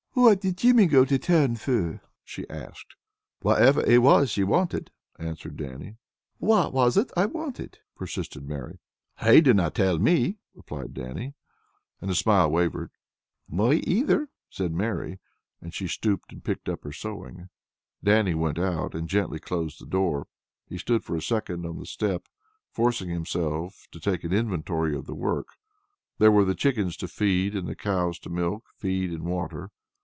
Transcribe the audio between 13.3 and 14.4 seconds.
"Me, either,"